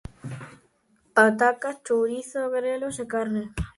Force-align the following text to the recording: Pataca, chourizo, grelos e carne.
Pataca, 1.15 1.69
chourizo, 1.85 2.41
grelos 2.55 2.95
e 3.03 3.05
carne. 3.13 3.43